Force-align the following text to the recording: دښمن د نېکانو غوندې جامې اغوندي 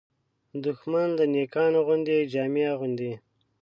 دښمن 0.63 1.09
د 1.19 1.21
نېکانو 1.33 1.79
غوندې 1.85 2.17
جامې 2.33 2.63
اغوندي 2.73 3.13